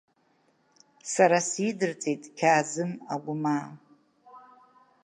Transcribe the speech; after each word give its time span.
Сара 1.11 1.39
сидырҵеит 1.49 2.23
Қьаазым 2.37 2.91
Агәмаа. 3.13 3.67